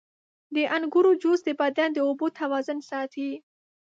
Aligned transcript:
•د 0.55 0.57
انګورو 0.75 1.11
جوس 1.21 1.39
د 1.45 1.49
بدن 1.61 1.89
د 1.93 1.97
اوبو 2.07 2.27
توازن 2.39 2.79
ساتي. 2.89 3.31